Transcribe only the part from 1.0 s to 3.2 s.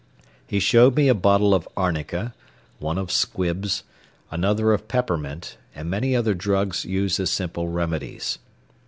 a bottle of arnica, one of